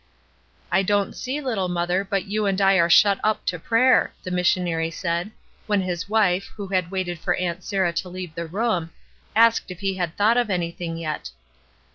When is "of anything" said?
10.37-10.97